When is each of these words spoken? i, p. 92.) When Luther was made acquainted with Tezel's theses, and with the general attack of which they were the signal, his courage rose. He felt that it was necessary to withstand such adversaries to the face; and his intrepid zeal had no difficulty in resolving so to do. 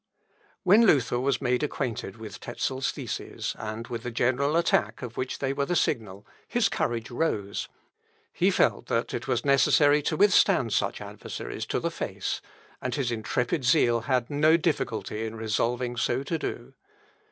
i, 0.01 0.33
p. 0.33 0.69
92.) 0.69 0.69
When 0.69 0.85
Luther 0.87 1.19
was 1.19 1.41
made 1.43 1.61
acquainted 1.61 2.17
with 2.17 2.39
Tezel's 2.39 2.89
theses, 2.89 3.55
and 3.59 3.87
with 3.87 4.01
the 4.01 4.09
general 4.09 4.57
attack 4.57 5.03
of 5.03 5.15
which 5.15 5.37
they 5.37 5.53
were 5.53 5.67
the 5.67 5.75
signal, 5.75 6.25
his 6.47 6.69
courage 6.69 7.11
rose. 7.11 7.69
He 8.33 8.49
felt 8.49 8.87
that 8.87 9.13
it 9.13 9.27
was 9.27 9.45
necessary 9.45 10.01
to 10.01 10.17
withstand 10.17 10.73
such 10.73 11.01
adversaries 11.01 11.67
to 11.67 11.79
the 11.79 11.91
face; 11.91 12.41
and 12.81 12.95
his 12.95 13.11
intrepid 13.11 13.63
zeal 13.63 13.99
had 14.01 14.27
no 14.31 14.57
difficulty 14.57 15.23
in 15.23 15.35
resolving 15.35 15.95
so 15.97 16.23
to 16.23 16.39
do. 16.39 16.73